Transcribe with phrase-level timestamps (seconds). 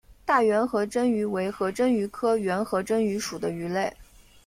[0.25, 3.95] 大圆颌针鱼为颌针鱼科圆颌针鱼属的鱼类。